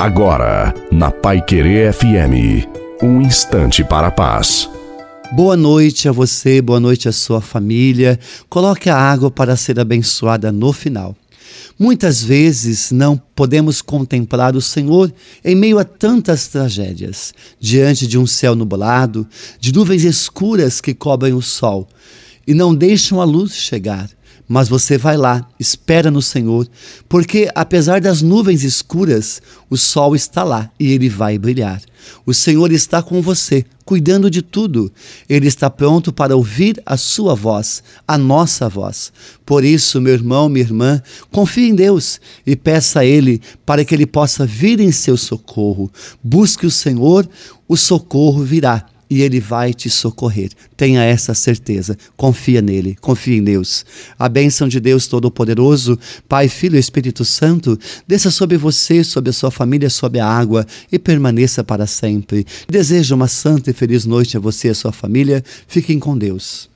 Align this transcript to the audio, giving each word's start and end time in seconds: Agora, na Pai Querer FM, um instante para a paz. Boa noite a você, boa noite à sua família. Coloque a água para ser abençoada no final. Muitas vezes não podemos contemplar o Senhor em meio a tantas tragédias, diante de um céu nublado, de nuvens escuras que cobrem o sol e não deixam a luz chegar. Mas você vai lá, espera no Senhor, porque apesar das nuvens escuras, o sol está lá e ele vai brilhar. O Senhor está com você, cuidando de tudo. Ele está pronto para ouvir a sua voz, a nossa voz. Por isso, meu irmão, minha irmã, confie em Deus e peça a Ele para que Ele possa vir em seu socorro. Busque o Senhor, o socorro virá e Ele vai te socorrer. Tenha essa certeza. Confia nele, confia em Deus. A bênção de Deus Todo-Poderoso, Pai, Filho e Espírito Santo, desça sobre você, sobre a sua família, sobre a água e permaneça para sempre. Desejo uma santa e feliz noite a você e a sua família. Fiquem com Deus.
Agora, 0.00 0.72
na 0.90 1.10
Pai 1.10 1.44
Querer 1.44 1.92
FM, 1.92 2.66
um 3.02 3.20
instante 3.20 3.84
para 3.84 4.06
a 4.06 4.10
paz. 4.10 4.66
Boa 5.30 5.54
noite 5.58 6.08
a 6.08 6.12
você, 6.12 6.62
boa 6.62 6.80
noite 6.80 7.06
à 7.06 7.12
sua 7.12 7.42
família. 7.42 8.18
Coloque 8.48 8.88
a 8.88 8.96
água 8.96 9.30
para 9.30 9.56
ser 9.56 9.78
abençoada 9.78 10.50
no 10.50 10.72
final. 10.72 11.14
Muitas 11.78 12.22
vezes 12.22 12.90
não 12.90 13.14
podemos 13.36 13.82
contemplar 13.82 14.56
o 14.56 14.62
Senhor 14.62 15.12
em 15.44 15.54
meio 15.54 15.78
a 15.78 15.84
tantas 15.84 16.48
tragédias, 16.48 17.34
diante 17.60 18.06
de 18.06 18.16
um 18.16 18.26
céu 18.26 18.54
nublado, 18.54 19.28
de 19.60 19.70
nuvens 19.70 20.04
escuras 20.04 20.80
que 20.80 20.94
cobrem 20.94 21.34
o 21.34 21.42
sol 21.42 21.86
e 22.46 22.54
não 22.54 22.74
deixam 22.74 23.20
a 23.20 23.24
luz 23.24 23.54
chegar. 23.54 24.08
Mas 24.52 24.68
você 24.68 24.98
vai 24.98 25.16
lá, 25.16 25.48
espera 25.60 26.10
no 26.10 26.20
Senhor, 26.20 26.66
porque 27.08 27.48
apesar 27.54 28.00
das 28.00 28.20
nuvens 28.20 28.64
escuras, 28.64 29.40
o 29.70 29.76
sol 29.76 30.16
está 30.16 30.42
lá 30.42 30.68
e 30.76 30.90
ele 30.90 31.08
vai 31.08 31.38
brilhar. 31.38 31.80
O 32.26 32.34
Senhor 32.34 32.72
está 32.72 33.00
com 33.00 33.22
você, 33.22 33.64
cuidando 33.84 34.28
de 34.28 34.42
tudo. 34.42 34.90
Ele 35.28 35.46
está 35.46 35.70
pronto 35.70 36.12
para 36.12 36.34
ouvir 36.34 36.82
a 36.84 36.96
sua 36.96 37.32
voz, 37.32 37.80
a 38.08 38.18
nossa 38.18 38.68
voz. 38.68 39.12
Por 39.46 39.62
isso, 39.62 40.00
meu 40.00 40.14
irmão, 40.14 40.48
minha 40.48 40.64
irmã, 40.64 41.00
confie 41.30 41.68
em 41.68 41.74
Deus 41.76 42.20
e 42.44 42.56
peça 42.56 42.98
a 42.98 43.04
Ele 43.04 43.40
para 43.64 43.84
que 43.84 43.94
Ele 43.94 44.04
possa 44.04 44.44
vir 44.44 44.80
em 44.80 44.90
seu 44.90 45.16
socorro. 45.16 45.88
Busque 46.20 46.66
o 46.66 46.72
Senhor, 46.72 47.28
o 47.68 47.76
socorro 47.76 48.42
virá 48.42 48.84
e 49.10 49.22
Ele 49.22 49.40
vai 49.40 49.74
te 49.74 49.90
socorrer. 49.90 50.50
Tenha 50.76 51.02
essa 51.02 51.34
certeza. 51.34 51.98
Confia 52.16 52.62
nele, 52.62 52.96
confia 53.00 53.36
em 53.36 53.42
Deus. 53.42 53.84
A 54.18 54.28
bênção 54.28 54.68
de 54.68 54.78
Deus 54.78 55.06
Todo-Poderoso, 55.06 55.98
Pai, 56.28 56.48
Filho 56.48 56.76
e 56.76 56.78
Espírito 56.78 57.24
Santo, 57.24 57.78
desça 58.06 58.30
sobre 58.30 58.56
você, 58.56 59.02
sobre 59.02 59.30
a 59.30 59.32
sua 59.32 59.50
família, 59.50 59.90
sobre 59.90 60.20
a 60.20 60.26
água 60.26 60.66
e 60.92 60.98
permaneça 60.98 61.64
para 61.64 61.86
sempre. 61.86 62.46
Desejo 62.68 63.14
uma 63.14 63.28
santa 63.28 63.70
e 63.70 63.74
feliz 63.74 64.04
noite 64.04 64.36
a 64.36 64.40
você 64.40 64.68
e 64.68 64.70
a 64.70 64.74
sua 64.74 64.92
família. 64.92 65.42
Fiquem 65.66 65.98
com 65.98 66.16
Deus. 66.16 66.68